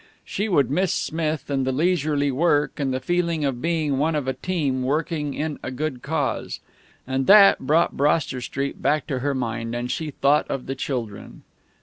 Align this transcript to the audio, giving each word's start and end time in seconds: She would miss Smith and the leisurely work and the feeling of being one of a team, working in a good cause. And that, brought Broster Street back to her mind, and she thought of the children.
She 0.25 0.49
would 0.49 0.71
miss 0.71 0.91
Smith 0.91 1.47
and 1.51 1.63
the 1.63 1.71
leisurely 1.71 2.31
work 2.31 2.79
and 2.79 2.91
the 2.91 2.99
feeling 2.99 3.45
of 3.45 3.61
being 3.61 3.99
one 3.99 4.15
of 4.15 4.27
a 4.27 4.33
team, 4.33 4.81
working 4.81 5.35
in 5.35 5.59
a 5.61 5.69
good 5.69 6.01
cause. 6.01 6.59
And 7.05 7.27
that, 7.27 7.59
brought 7.59 7.95
Broster 7.97 8.41
Street 8.41 8.81
back 8.81 9.05
to 9.05 9.19
her 9.19 9.35
mind, 9.35 9.75
and 9.75 9.91
she 9.91 10.09
thought 10.09 10.47
of 10.49 10.65
the 10.65 10.73
children. 10.73 11.43